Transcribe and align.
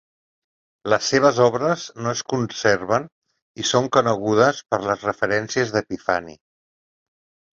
Les 0.93 1.09
seves 1.11 1.41
obres 1.47 1.83
no 2.05 2.13
es 2.19 2.23
conserven 2.33 3.05
i 3.63 3.67
són 3.71 3.89
conegudes 3.97 4.61
per 4.75 4.79
les 4.87 5.05
referències 5.09 5.75
d'Epifani. 5.75 6.37